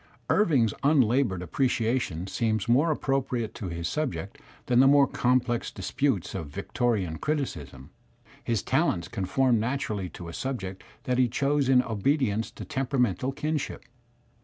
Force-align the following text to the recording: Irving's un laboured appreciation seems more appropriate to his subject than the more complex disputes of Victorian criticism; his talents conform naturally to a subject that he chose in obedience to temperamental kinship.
Irving's 0.31 0.73
un 0.81 0.99
laboured 0.99 1.43
appreciation 1.43 2.25
seems 2.25 2.67
more 2.67 2.89
appropriate 2.89 3.53
to 3.53 3.67
his 3.67 3.87
subject 3.87 4.39
than 4.65 4.79
the 4.79 4.87
more 4.87 5.05
complex 5.05 5.69
disputes 5.69 6.33
of 6.33 6.47
Victorian 6.47 7.19
criticism; 7.19 7.91
his 8.43 8.63
talents 8.63 9.07
conform 9.07 9.59
naturally 9.59 10.09
to 10.09 10.27
a 10.27 10.33
subject 10.33 10.83
that 11.03 11.19
he 11.19 11.27
chose 11.29 11.69
in 11.69 11.83
obedience 11.83 12.49
to 12.49 12.65
temperamental 12.65 13.31
kinship. 13.33 13.85